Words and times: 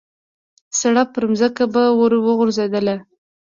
سړپ 0.79 1.07
پرځمکه 1.17 1.63
به 1.73 1.83
ور 1.99 2.13
وغورځېدله. 2.25 2.95